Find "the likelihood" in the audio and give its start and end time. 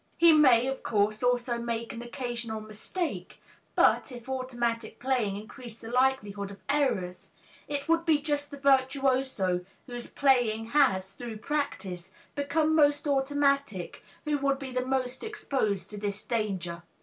5.79-6.49